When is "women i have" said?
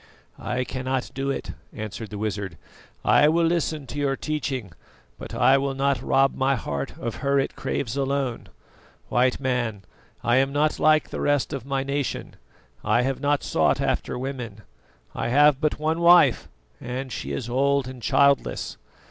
14.17-15.61